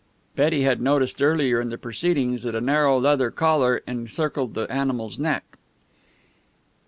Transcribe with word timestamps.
Betty 0.35 0.63
had 0.63 0.81
noticed 0.81 1.21
earlier 1.21 1.61
in 1.61 1.69
the 1.69 1.77
proceedings 1.77 2.41
that 2.41 2.55
a 2.55 2.59
narrow 2.59 2.97
leather 2.97 3.29
collar 3.29 3.83
encircled 3.85 4.55
the 4.55 4.61
animal's 4.63 5.19
neck. 5.19 5.59